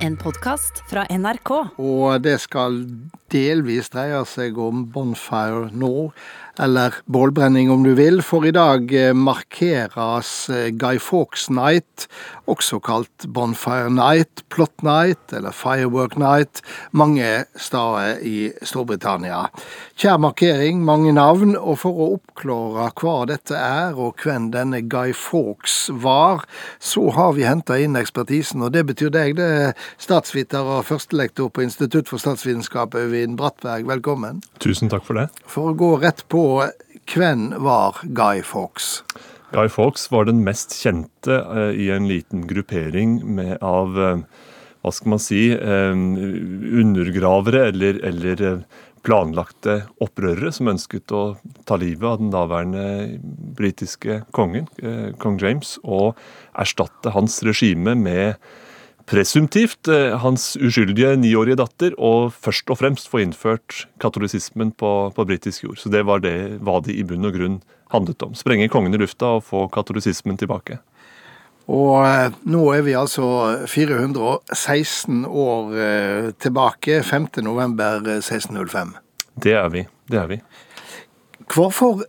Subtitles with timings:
[0.00, 1.50] En podkast fra NRK.
[1.76, 2.78] Og det skal
[3.32, 6.10] delvis dreier seg om Bonfire nå,
[6.60, 12.06] eller bålbrenning om du vil, for i dag eh, markeres eh, Guy Fawkes Night,
[12.50, 16.60] også kalt Bonfire Night, Plot Night eller Firework Night,
[16.92, 19.46] mange steder i Storbritannia.
[20.00, 25.14] Kjær markering, mange navn, og for å oppklare hva dette er og hvem denne Guy
[25.16, 26.44] Fawkes var,
[26.82, 31.48] så har vi henta inn ekspertisen, og det betyr deg, det er statsviter og førstelektor
[31.54, 34.38] på Institutt for statsvitenskap, Øyvind Brattberg, velkommen.
[34.64, 35.26] Tusen takk for det.
[35.44, 36.64] For å gå rett på,
[37.12, 39.02] hvem var Guy Fawkes?
[39.52, 44.22] Guy Fawkes var den mest kjente uh, i en liten gruppering med, av uh,
[44.80, 48.62] hva skal man si uh, undergravere eller, eller
[49.04, 51.22] planlagte opprørere som ønsket å
[51.68, 53.20] ta livet av den daværende
[53.56, 54.66] britiske kongen,
[55.20, 56.16] kong James, og
[56.60, 58.36] erstatte hans regime med
[59.10, 59.88] presumptivt
[60.22, 65.80] hans uskyldige niårige datter, og først og fremst få innført katolisismen på, på britisk jord.
[65.82, 67.58] Så det var det hva de i bunn og grunn
[67.90, 68.36] handlet om.
[68.38, 70.78] Sprenge kongen i lufta og få katolisismen tilbake.
[71.70, 73.26] Og eh, nå er vi altså
[73.70, 78.96] 416 år eh, tilbake, 5.11.1605.
[79.40, 79.84] Det er vi.
[80.10, 80.40] Det er vi.
[81.50, 82.02] Hva for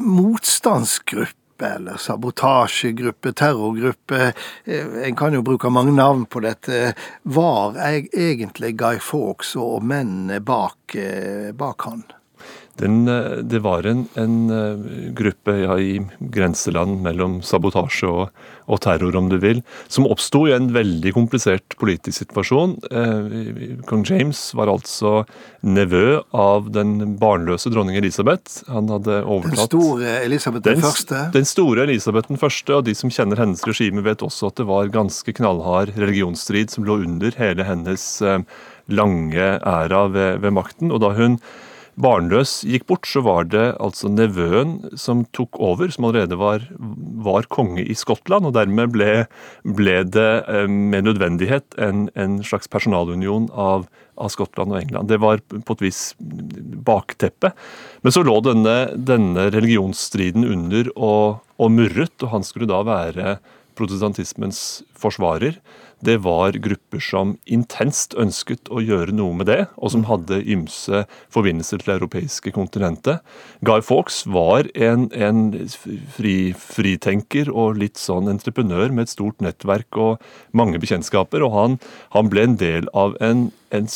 [0.00, 4.32] motstandsgruppe eller sabotasjegruppe, terrorgruppe,
[4.64, 10.40] eh, en kan jo bruke mange navn på dette, var egentlig Guy Fawkes og mennene
[10.40, 10.96] bak,
[11.58, 12.04] bak han?
[12.80, 13.04] Den,
[13.48, 14.36] det var en, en
[15.14, 16.00] gruppe ja, i
[16.32, 18.30] grenseland mellom sabotasje og,
[18.64, 19.60] og, terror, om du vil,
[19.92, 22.78] som oppsto i en veldig komplisert politisk situasjon.
[22.90, 25.22] Eh, Kong James var altså
[25.62, 28.62] nevø av den barnløse dronning Elisabeth.
[28.72, 31.24] Han hadde overtatt Den store Elisabeth den, den første?
[31.36, 34.68] Den store Elisabeth den første, og de som kjenner hennes regime, vet også at det
[34.70, 38.40] var ganske knallhard religionsstrid som lå under hele hennes eh,
[38.92, 40.90] lange æra ved, ved makten.
[40.92, 41.38] og da hun
[42.00, 46.64] barnløs gikk bort, så var det altså nevøen som tok over, som allerede var,
[47.24, 48.48] var konge i Skottland.
[48.48, 49.10] Og dermed ble,
[49.76, 53.86] ble det eh, med nødvendighet en, en slags personalunion av,
[54.16, 55.12] av, Skottland og England.
[55.12, 57.56] Det var på et vis bakteppet.
[58.02, 63.36] Men så lå denne, denne religionsstriden under og, og murret, og han skulle da være
[63.76, 65.56] protestantismens forsvarer
[66.02, 71.04] det var grupper som intenst ønsket å gjøre noe med det, og som hadde ymse
[71.32, 73.22] forbindelser til det europeiske kontinentet.
[73.62, 75.44] Guy Fawkes var en, en
[76.16, 81.78] fri, fritenker og litt sånn entreprenør med et stort nettverk og mange bekjentskaper, og han,
[82.16, 83.88] han ble en del av en, en,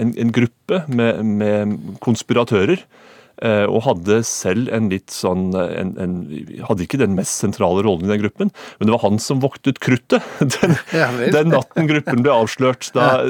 [0.00, 2.86] en gruppe med, med konspiratører
[3.40, 6.16] og hadde selv en litt sånn en, en,
[6.66, 9.80] Hadde ikke den mest sentrale rollen i den gruppen, men det var han som voktet
[9.80, 10.20] kruttet.
[10.60, 12.90] Den, ja, den natten gruppen ble avslørt.
[12.96, 13.22] Da,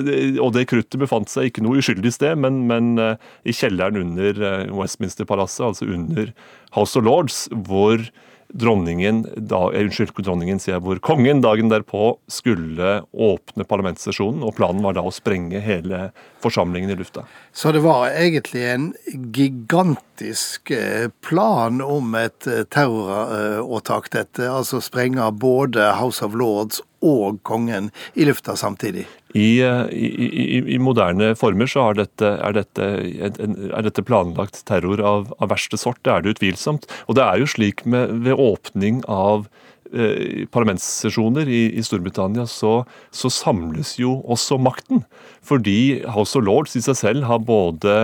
[0.43, 3.15] og det kruttet befant seg ikke noe uskyldig sted, men, men uh,
[3.47, 4.41] i kjelleren under
[4.75, 6.33] Westminster-palasset, altså under
[6.75, 8.03] House of Lords, hvor
[8.53, 14.83] dronningen, da, unnskyld, dronningen sier jeg, hvor kongen dagen derpå skulle åpne parlamentssesjonen, og planen
[14.85, 16.09] var da å sprenge hele
[16.43, 17.27] forsamlingen i lufta.
[17.53, 18.91] Så det var egentlig en
[19.35, 24.49] gigantisk eh, plan om et eh, terroråtak, dette?
[24.51, 29.07] Altså sprenge både House of Lords og kongen i lufta samtidig?
[29.35, 32.91] I, eh, i, i, i moderne former så er dette, er dette,
[33.31, 36.01] er dette planlagt terror av, av, verste sort.
[36.05, 36.89] Det er det utvilsomt.
[37.09, 39.47] Og det er jo slik med, ved åpning av
[39.95, 42.81] eh, parlamentssesjoner i, i, Storbritannia, så,
[43.15, 45.05] så, samles jo også makten.
[45.47, 47.97] Fordi House of Lords i seg selv har både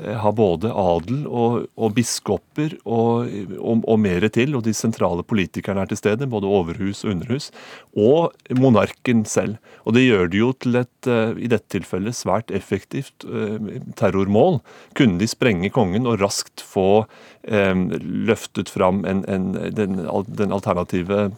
[0.00, 5.84] har både adel og, og biskoper og, og, og, mer til, og de sentrale politikerne
[5.84, 7.50] er til stede, både overhus og underhus,
[7.96, 9.58] og monarken selv.
[9.84, 14.60] Og det gjør det jo til et, eh, i dette tilfellet, svært effektivt eh, terrormål.
[14.98, 17.04] Kunne de sprenge kongen og raskt få
[17.42, 17.74] eh,
[18.30, 21.30] løftet fram en, en, den, den, alternative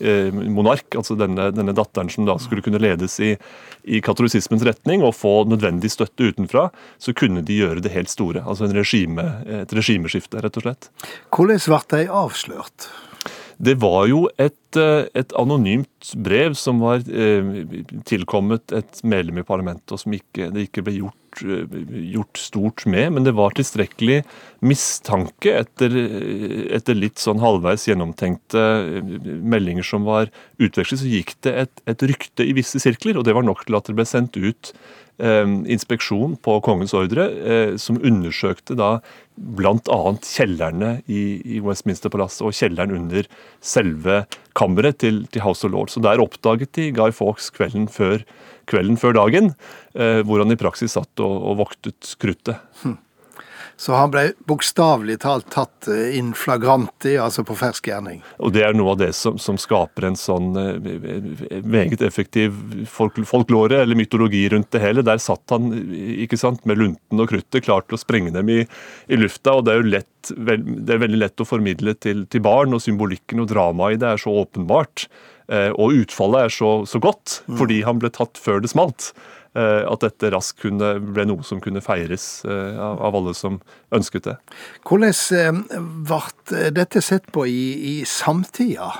[0.00, 3.34] eh, monark, altså denne, denne, datteren som da skulle kunne ledes i,
[3.84, 6.68] i katolisismens retning, og få nødvendig støtte utenfra,
[6.98, 8.44] så kunne de gjøre det helt store.
[8.44, 9.24] Altså regime,
[9.62, 10.90] et regimeskifte, rett og slett.
[11.34, 12.88] Hvordan ble de avslørt?
[13.64, 17.52] Det var jo et, eh, et, anonymt brev som var eh,
[18.06, 21.76] tilkommet et medlem i parlamentet, og som ikke, det ikke ble gjort, eh,
[22.14, 23.12] gjort, stort med.
[23.16, 24.22] Men det var tilstrekkelig
[24.64, 25.94] mistanke etter,
[26.72, 28.64] etter litt sånn halvveis gjennomtenkte
[29.24, 30.30] meldinger som var
[30.62, 33.76] utvekslet, så gikk det et, et rykte i visse sirkler, og det var nok til
[33.76, 34.72] at det ble sendt ut
[35.14, 38.96] Eh, inspeksjon på kongens ordre, eh, som undersøkte da
[39.38, 39.98] bl.a.
[40.26, 41.20] kjellerne i,
[41.54, 43.28] i Westminster-palasset og kjelleren under
[43.62, 44.24] selve
[44.58, 45.94] kammeret til, til, House of Lords.
[45.94, 48.26] Og Der oppdaget de Guy Fawkes kvelden før,
[48.70, 49.54] kvelden før dagen,
[49.94, 52.62] eh, hvor han i praksis satt og, og voktet kruttet.
[52.82, 52.98] Hm.
[53.76, 58.20] Så han ble bokstavelig talt tatt eh, in flagranti, altså på fersk gjerning.
[58.38, 62.54] Og Det er noe av det som, som skaper en sånn eh, meget effektiv
[62.90, 65.04] folk, folklore, eller mytologi rundt det hele.
[65.06, 68.62] Der satt han ikke sant, med lunten og kruttet, klar til å sprenge dem i,
[68.62, 69.58] i lufta.
[69.58, 72.82] og det er jo lett, det er veldig lett å formidle til, til barn, og
[72.84, 75.08] symbolikken og dramaet i det er så åpenbart.
[75.52, 77.56] Eh, og utfallet er så, så godt, mm.
[77.60, 79.12] fordi han ble tatt før det smalt.
[79.54, 83.60] Eh, at dette raskt kunne, ble noe som kunne feires eh, av alle som
[83.94, 84.36] ønsket det.
[84.88, 85.60] Hvordan
[86.08, 88.90] ble dette sett på i, i samtida?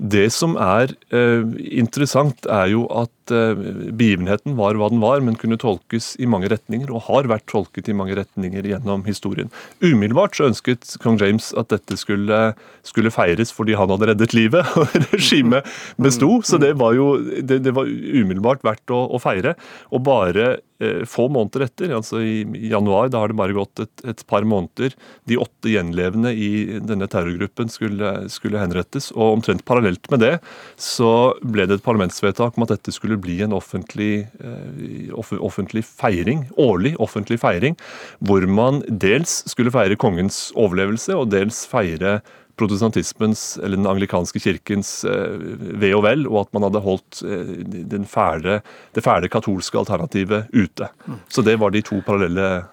[0.00, 1.44] Det som er eh,
[1.76, 3.58] interessant, er jo at eh,
[3.96, 7.90] begivenheten var hva den var, men kunne tolkes i mange retninger, og har vært tolket
[7.90, 9.52] i mange retninger gjennom historien.
[9.82, 12.40] Umiddelbart så ønsket kong James at dette skulle,
[12.86, 15.68] skulle feires fordi han hadde reddet livet, og regimet
[16.00, 16.40] besto.
[16.46, 19.56] Så det var jo det, det var umiddelbart verdt å, å feire.
[19.90, 22.40] Og bare Eh, få måneder etter, altså i
[22.70, 24.94] januar, da har det bare gått et, et par måneder,
[25.28, 29.10] de åtte gjenlevende i denne terrorgruppen skulle, skulle, henrettes.
[29.12, 30.32] Og omtrent parallelt med det
[30.80, 36.46] så ble det et parlamentsvedtak om at dette skulle bli en offentlig, eh, offentlig feiring,
[36.56, 37.76] årlig offentlig feiring,
[38.20, 42.20] hvor man dels skulle feire kongens overlevelse, og dels feire
[42.60, 45.40] protestantismens, eller den anglikanske kirkens eh,
[45.80, 48.60] ve og vel, og at man hadde holdt eh, fæle,
[48.94, 50.90] det fæle katolske alternativet ute.
[51.28, 52.64] Så det var de to parallelle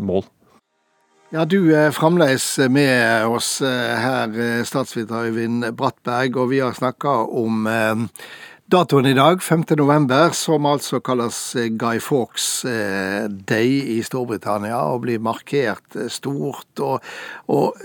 [0.00, 0.24] mål.
[1.32, 4.34] Ja, Du er fremdeles med oss her,
[4.68, 7.64] statsviter Øyvind Brattberg, og vi har snakka om
[8.72, 9.66] datoen i dag, 5.
[9.76, 11.36] november, som altså kalles
[11.76, 12.64] Guy Fawkes
[13.48, 16.72] Day i Storbritannia, og blir markert stort.
[16.80, 17.04] Og,
[17.52, 17.76] og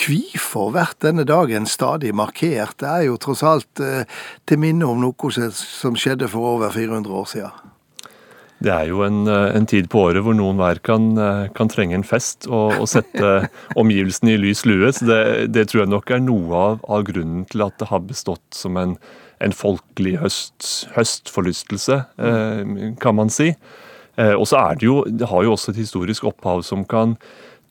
[0.00, 2.78] Hvorfor blir denne dagen stadig markert?
[2.80, 4.06] Det er jo tross alt eh,
[4.48, 7.68] til minne om noe som skjedde for over 400 år siden.
[8.60, 11.68] Det er jo en, eh, en tid på året hvor noen hver kan, eh, kan
[11.68, 13.50] trenge en fest og, og sette
[13.80, 14.92] omgivelsene i lys lue.
[14.92, 18.04] Så det, det, tror jeg nok er noe av, av, grunnen til at det har
[18.08, 18.96] bestått som en,
[19.40, 22.00] en folkelig høst, høstforlystelse,
[23.00, 23.54] kan man si.
[24.20, 27.14] Og så er det jo, det har jo også et historisk opphav som kan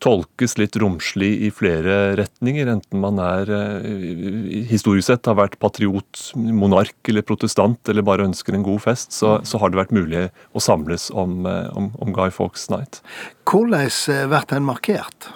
[0.04, 6.22] tolkes litt romslig i flere retninger, enten man er eh, historisk sett har vært patriot,
[6.36, 10.28] monark eller protestant, eller bare ønsker en god fest, så, så har det vært mulig
[10.56, 13.04] å samles om, eh, om, om Guy Fawkes Night.
[13.50, 15.32] Hvordan eh, blir den markert?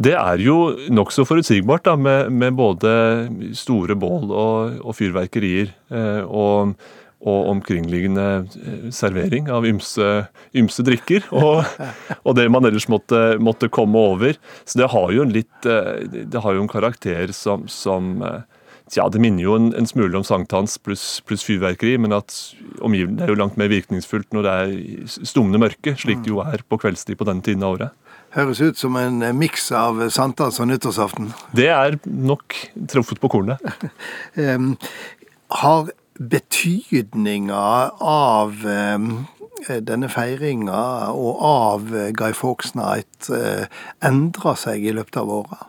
[0.00, 0.56] Det er jo
[0.92, 2.94] nokså forutsigbart, da, med, med, både
[3.58, 5.74] store bål og, og fyrverkerier.
[5.92, 6.76] Eh, og
[7.20, 10.06] og omkringliggende eh, servering av ymse,
[10.56, 11.26] ymse drikker.
[11.36, 11.66] Og,
[12.24, 14.38] og, det man ellers måtte, måtte, komme over.
[14.64, 18.16] Så det har jo en litt eh, Det har jo en karakter som, som
[18.90, 22.34] Tja, det minner jo en, en smule om sankthans pluss plus fyrverkeri, men at
[22.82, 26.64] omgivelsene er jo langt mer virkningsfullt når det er stummende mørke, slik det jo er
[26.66, 28.09] på kveldstid på denne tiden av året.
[28.30, 31.32] Høres ut som en miks av sankthans og nyttårsaften.
[31.56, 32.54] Det er nok
[32.92, 33.58] truffet på kornet.
[34.38, 34.76] um,
[35.62, 35.90] har
[36.20, 37.64] betydninga
[37.98, 39.08] av um,
[39.66, 43.66] denne feiringa og av Guy Fawkes Night uh,
[44.06, 45.60] endra seg i løpet av åra?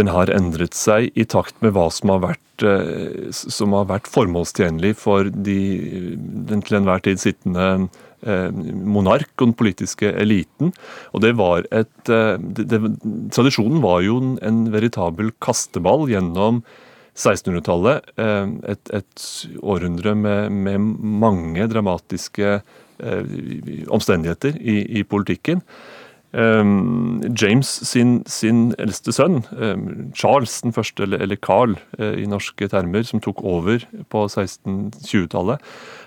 [0.00, 4.08] Den har endret seg i takt med hva som har vært, uh, som har vært
[4.08, 5.60] formålstjenlig for de,
[6.16, 7.90] den til enhver tid sittende
[8.26, 10.72] monark og den politiske eliten.
[11.14, 12.80] Og det var et, det, det,
[13.34, 16.62] Tradisjonen var jo en, veritabel kasteball gjennom
[17.16, 18.10] 1600-tallet.
[18.20, 19.28] Eh, et, et,
[19.62, 20.88] århundre med, med
[21.22, 23.36] mange dramatiske eh,
[23.88, 25.64] omstendigheter i, i politikken.
[26.36, 29.38] James sin, sin, eldste sønn,
[30.12, 35.62] Charles den første, eller, Carl i norske termer, som tok over på 1620-tallet,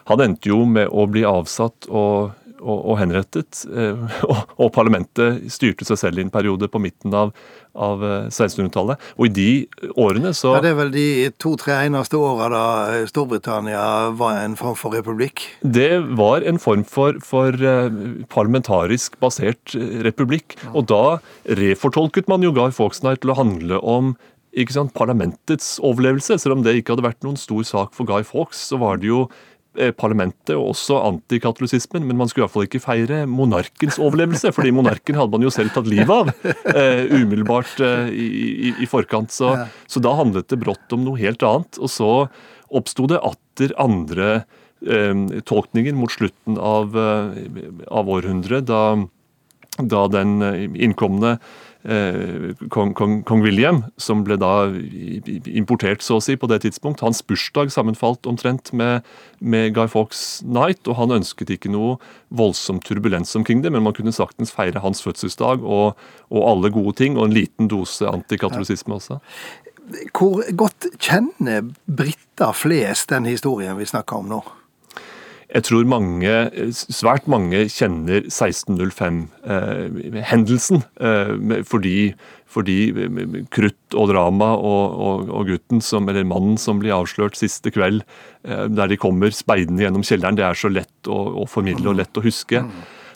[0.09, 3.63] han endte jo med å bli avsatt og og, og henrettet.
[3.69, 7.33] Eh, og, og, parlamentet styrte seg selv i en periode på midten av,
[7.73, 8.99] av 1600-tallet.
[8.99, 9.49] Eh, og i de
[9.99, 11.07] årene så ja, Det er vel de
[11.41, 12.63] to-tre eneste åra da
[13.09, 13.83] Storbritannia
[14.19, 15.45] var en form for republikk?
[15.61, 18.01] Det var en form for, for eh,
[18.31, 19.75] parlamentarisk basert
[20.05, 20.57] republikk.
[20.73, 21.19] Og da
[21.59, 24.17] refortolket man jo Guy Fawkesnight til å handle om
[24.57, 26.39] ikke sant, parlamentets overlevelse.
[26.41, 29.11] Selv om det ikke hadde vært noen stor sak for Guy Fawkes, så var det
[29.11, 29.48] jo Eh,
[29.97, 34.73] parlamentet og også antikatolisismen, men man skulle i hvert fall ikke feire monarkens overlevelse, fordi
[34.75, 38.27] monarken hadde man jo selv tatt livet av uh, umiddelbart uh, i,
[38.69, 39.33] i, i, forkant.
[39.33, 39.53] Så,
[39.87, 41.79] så, da handlet det brått om noe helt annet.
[41.79, 42.11] Og så
[42.69, 44.27] oppsto det atter andre
[44.85, 45.15] eh,
[45.49, 48.99] tolkninger mot slutten av, av århundret, da
[49.79, 50.41] da den
[50.75, 51.37] innkomne
[51.83, 54.67] kong, kong, kong, William, som ble da
[55.47, 57.03] importert så å si på det tidspunkt.
[57.05, 59.07] Hans bursdag sammenfalt omtrent med,
[59.39, 61.95] med Guy Fawkes Night, og han ønsket ikke noe
[62.35, 65.95] voldsom turbulens omkring det, men man kunne saktens feire hans fødselsdag og,
[66.29, 69.21] og alle gode ting, og en liten dose antikatolisisme også.
[70.13, 74.43] Hvor godt kjenner briter flest den historien vi snakker om nå?
[75.49, 76.29] Jeg tror mange,
[76.77, 80.83] svært mange kjenner 1605-hendelsen.
[81.01, 82.13] Eh, eh, fordi,
[82.45, 82.93] fordi,
[83.49, 88.05] krutt og drama og, og, og, gutten som, eller mannen som blir avslørt siste kveld,
[88.45, 91.97] eh, der de kommer speidende gjennom kjelleren, det er så lett å, å formidle og
[92.03, 92.61] lett å huske.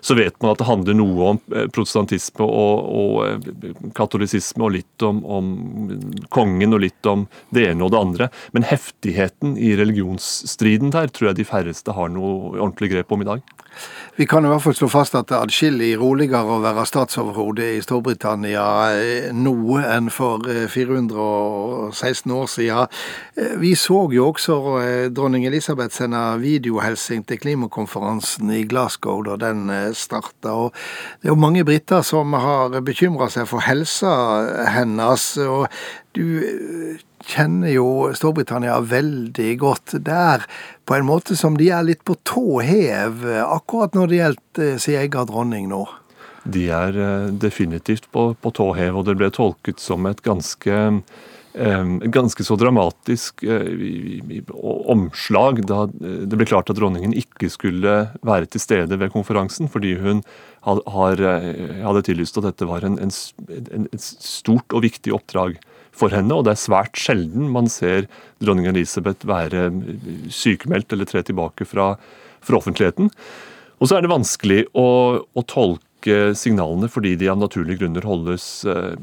[0.03, 4.75] Så vet man at det handler noe om eh, protestantisme og, og eh, katolisisme, og
[4.75, 5.53] litt om, om,
[6.33, 8.29] kongen og litt om det ene og det andre.
[8.55, 13.29] Men heftigheten i religionsstriden der tror jeg de færreste har noe ordentlig grep om i
[13.31, 13.53] dag.
[14.15, 17.65] Vi kan i hvert fall slå fast at det er adskillig roligere å være statsoverhode
[17.77, 22.99] i Storbritannia eh, nå enn for 416 eh, år siden.
[23.33, 24.59] Eh, vi så jo også
[25.15, 29.65] dronning Elisabeth sende videohelsing til klimakonferansen i Glasgow da den
[29.97, 30.69] starta.
[31.17, 34.13] Det er jo mange briter som har bekymra seg for helsa
[34.75, 35.25] hennes.
[35.41, 35.65] og
[36.13, 39.97] du kjenner jo Storbritannia veldig godt.
[40.05, 40.45] Det er
[40.85, 44.79] på en måte som de er litt på tå hev akkurat når det gjelder eh,
[44.81, 45.83] sin egen dronning nå.
[46.43, 50.79] De er eh, definitivt på, på tå hev, og det ble tolket som et ganske
[50.79, 53.45] eh, ganske så dramatisk
[54.63, 59.95] omslag da det ble klart at dronningen ikke skulle være til stede ved konferansen, fordi
[60.01, 60.23] hun
[60.63, 65.59] hadde tillyst at dette var en, en, et stort og viktig oppdrag
[65.93, 68.07] for henne, og det er svært sjelden man ser
[68.43, 69.67] dronning Elisabeth være
[70.33, 71.93] sykemeldt eller tre tilbake fra,
[72.43, 73.11] fra offentligheten.
[73.79, 74.87] Og så er det vanskelig å,
[75.21, 75.81] å, tolke
[76.37, 78.95] signalene fordi de av naturlige grunner holdes, eh,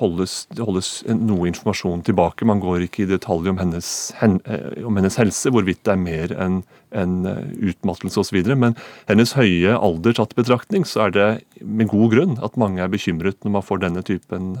[0.00, 2.46] holdes, holdes, noe informasjon tilbake.
[2.48, 3.88] Man går ikke i detalj om hennes,
[4.20, 6.62] hen, eh, om hennes helse, hvorvidt det er mer enn
[6.94, 8.40] en eh, utmattelse osv.
[8.56, 8.76] Men
[9.10, 11.28] hennes høye alder tatt i betraktning, så er det
[11.60, 14.54] med god grunn at mange er bekymret når man får denne typen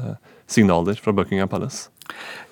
[0.50, 1.88] signaler fra Buckingham Palace.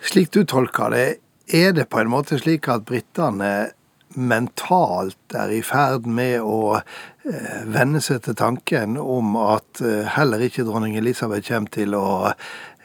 [0.01, 1.07] Slik du tolker det,
[1.53, 3.73] er det på en måte slik at britene
[4.15, 10.43] mentalt er i ferd med å eh, venne seg til tanken om at eh, heller
[10.45, 12.09] ikke dronning Elisabeth kommer til å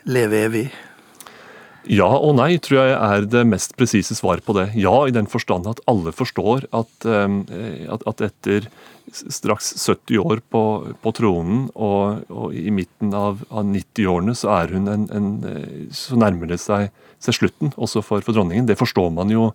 [0.07, 0.67] leve evig?
[1.87, 4.69] Ja og nei, tror jeg er det mest presise svar på det.
[4.75, 8.67] Ja, i den forstand at alle forstår at, eh, at, etter
[9.07, 10.61] straks 70 år på,
[10.99, 15.29] på tronen, og, og, i midten av, av 90-årene så er hun en, en,
[15.95, 16.91] Så nærmer det seg,
[17.23, 18.67] seg slutten, også for, for, dronningen.
[18.67, 19.53] Det forstår man jo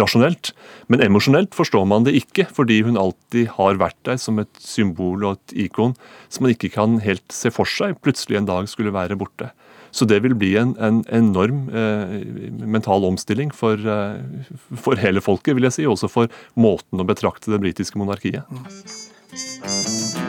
[0.00, 0.52] rasjonelt.
[0.90, 5.24] Men emosjonelt forstår man det ikke, fordi hun alltid har vært der som et symbol
[5.24, 5.94] og et ikon
[6.28, 9.52] som man ikke kan helt se for seg plutselig en dag skulle være borte.
[9.96, 12.18] Så det vil bli en, en enorm eh,
[12.66, 15.86] mental omstilling for, eh, for, hele folket, vil jeg si.
[15.88, 18.44] Også for måten å betrakte det britiske monarkiet.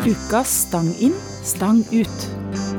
[0.07, 2.76] Ukas Stang inn, stang ut.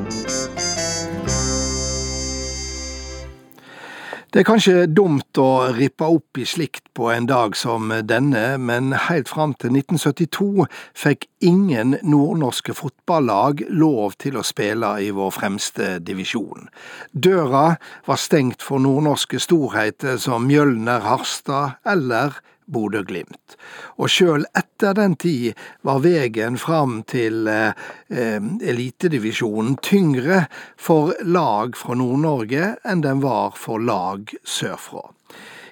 [4.29, 8.91] Det er kanskje dumt å rippe opp i slikt på en dag som denne, men
[9.07, 15.95] helt fram til 1972 fikk ingen nordnorske fotballag lov til å spille i vår fremste
[16.05, 16.69] divisjon.
[17.09, 22.37] Døra var stengt for nordnorske storheter som Mjølner Harstad eller
[22.69, 23.57] Bodø-Glimt.
[23.97, 25.57] Og sjøl etter den tid
[25.87, 27.77] var veien fram til eh,
[28.13, 30.45] eh, elitedivisjonen tyngre
[30.77, 35.09] for lag fra Nord-Norge enn den var for lag sørfra.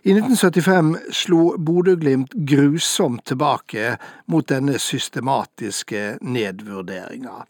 [0.08, 3.98] I 1975 slo Bodø-Glimt grusomt tilbake
[4.32, 7.42] mot denne systematiske nedvurderinga.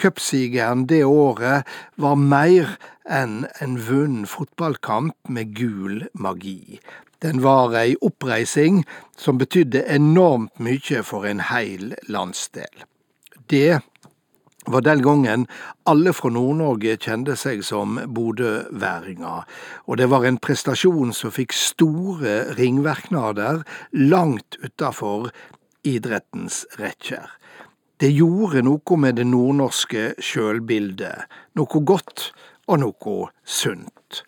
[0.00, 1.68] Cupsigeren det året
[2.00, 2.76] var mer
[3.08, 6.80] enn en vunnet fotballkamp med gul magi.
[7.24, 8.82] Den var ei oppreising
[9.16, 12.84] som betydde enormt mykje for en heil landsdel.
[13.48, 13.80] Det
[14.66, 15.46] var den gangen
[15.86, 19.46] alle fra Nord-Norge kjente seg som bodøværinger,
[19.86, 23.62] og det var en prestasjon som fikk store ringverknader
[23.94, 25.30] langt utafor
[25.86, 27.30] idrettens rekker.
[27.96, 32.30] Det gjorde noe med det nordnorske sjølbildet, noe godt
[32.66, 34.20] og noe sunt.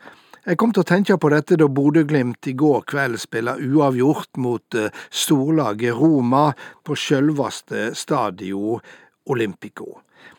[0.49, 4.77] Jeg kom til å tenke på dette da Bodø-Glimt i går kveld spiller uavgjort mot
[4.81, 6.55] eh, storlaget Roma
[6.89, 8.79] på sjølvaste Stadio
[9.29, 9.99] Olympico.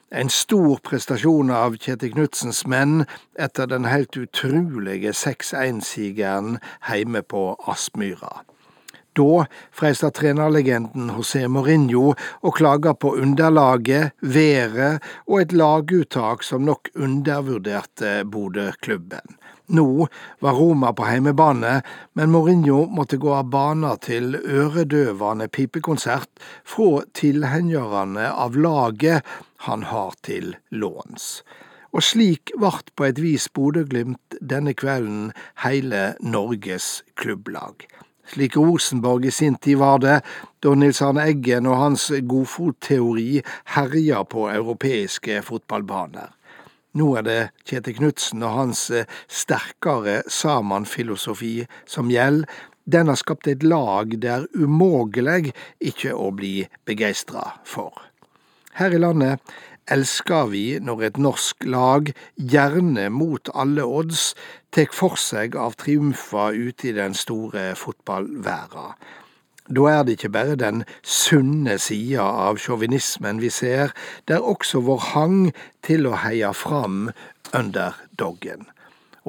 [0.10, 3.04] En stor prestasjon av Kjetil Knutsens menn
[3.38, 6.58] etter den helt utrolige 6-1-sigeren
[6.90, 8.40] heime på Aspmyra.
[9.14, 16.90] Da freista trenerlegenden José Mourinho og klager på underlaget, været og et laguttak som nok
[16.98, 19.38] undervurderte Bodø-klubben.
[19.70, 20.08] Nå
[20.42, 21.82] var Roma på heimebane,
[22.18, 29.28] men Mourinho måtte gå av banen til øredøvende pipekonsert fra tilhengerne av laget
[29.68, 31.44] han har til låns.
[31.94, 35.30] Og slik vart på et vis Bodø-Glimt denne kvelden
[35.62, 37.86] hele Norges klubblag.
[38.30, 40.20] Slik Rosenborg i sin tid var det,
[40.62, 43.42] da Nils Arne Eggen og hans godfotteori
[43.76, 46.39] herja på europeiske fotballbaner.
[46.98, 48.88] Nå er det Kjetil Knutsen og hans
[49.30, 52.50] sterkere Saman-filosofi som gjelder.
[52.90, 57.94] Den har skapt et lag det er umågelig ikke å bli begeistra for.
[58.80, 59.44] Her i landet
[59.94, 64.34] elsker vi når et norsk lag, gjerne mot alle odds,
[64.74, 68.94] tek for seg av triumfer ute i den store fotballverda.
[69.70, 73.94] Da er det ikke bare den sunne sida av sjåvinismen vi ser,
[74.26, 75.40] det er også vår hang
[75.86, 77.12] til å heie fram
[77.54, 78.66] underdoggen.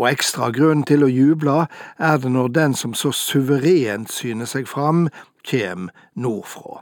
[0.01, 1.67] Og ekstra grunn til å juble
[2.01, 5.11] er det når den som så suverent syner seg fram,
[5.45, 6.81] kjem nordfra.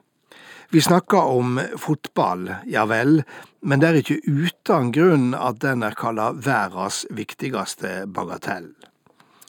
[0.70, 3.22] Vi snakker om fotball, ja vel,
[3.64, 8.68] men det er ikke uten grunn at den er kalla verdens viktigste bagatell.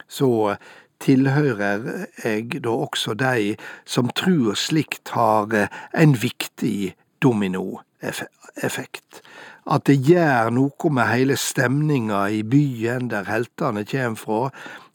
[0.07, 0.55] Så
[1.03, 1.85] tilhører
[2.23, 5.55] jeg da også de som tror slikt har
[5.93, 9.21] en viktig dominoeffekt.
[9.69, 14.47] At det gjør noe med hele stemninga i byen der heltene kjem fra,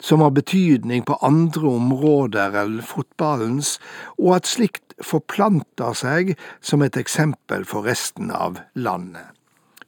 [0.02, 3.76] som har betydning på andre områder enn fotballens,
[4.18, 9.30] og at slikt forplanter seg som et eksempel for resten av landet.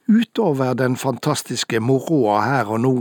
[0.07, 2.93] Utover den fantastiske moroa her og nå,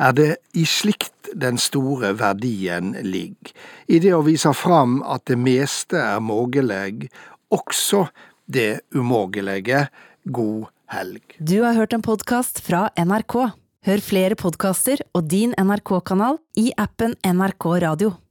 [0.00, 3.52] er det i slikt den store verdien ligger,
[3.92, 7.10] i det å vise fram at det meste er mågeleg,
[7.52, 8.06] også
[8.46, 9.86] det umågelige.
[10.26, 11.36] God helg.
[11.38, 13.36] Du har hørt en podkast fra NRK.
[13.86, 18.16] Hør flere podkaster og din NRK-kanal i appen NRK Radio.